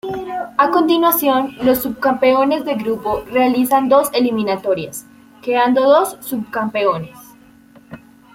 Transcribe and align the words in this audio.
A 0.57 0.71
continuación 0.71 1.55
los 1.61 1.83
subcampeones 1.83 2.65
de 2.65 2.73
grupo 2.73 3.21
realizan 3.31 3.87
dos 3.87 4.09
eliminatorias, 4.13 5.05
quedando 5.43 5.83
dos 5.87 6.17
subcampeones. 6.21 7.15